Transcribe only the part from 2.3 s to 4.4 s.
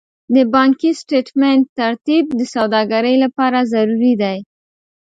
د سوداګرۍ لپاره ضروري دی.